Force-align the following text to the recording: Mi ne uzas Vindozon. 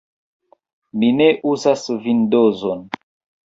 Mi 1.03 1.11
ne 1.19 1.29
uzas 1.51 1.87
Vindozon. 2.09 2.87